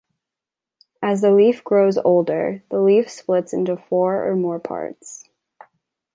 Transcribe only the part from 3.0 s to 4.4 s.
splits into four or